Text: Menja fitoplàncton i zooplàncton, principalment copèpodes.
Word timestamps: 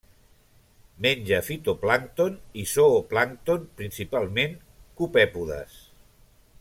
Menja 1.05 1.41
fitoplàncton 1.49 2.39
i 2.63 2.65
zooplàncton, 2.71 3.69
principalment 3.83 4.57
copèpodes. 5.03 5.77